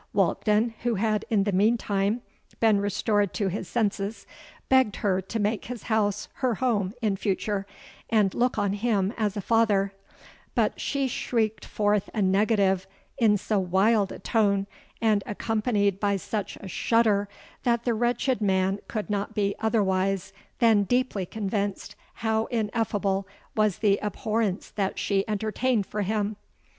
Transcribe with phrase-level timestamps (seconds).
[0.15, 2.23] Walkden, who had in the meantime
[2.59, 4.25] been restored to his senses,
[4.67, 7.67] begged her to make his house her home in future,
[8.09, 12.87] and look on him as a father;—but she shrieked forth a negative
[13.19, 14.65] in so wild a tone
[14.99, 17.29] and accompanied by such a shudder,
[17.61, 21.95] that the wretched man could not be otherwise than deeply convinced
[22.25, 26.37] how ineffable was the abhorrence that she entertained for him.